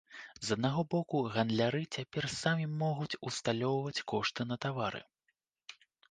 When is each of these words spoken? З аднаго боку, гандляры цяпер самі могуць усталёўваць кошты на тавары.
З 0.45 0.53
аднаго 0.53 0.83
боку, 0.93 1.17
гандляры 1.33 1.81
цяпер 1.99 2.23
самі 2.35 2.65
могуць 2.83 3.19
усталёўваць 3.31 4.03
кошты 4.13 4.41
на 4.53 4.57
тавары. 4.65 5.01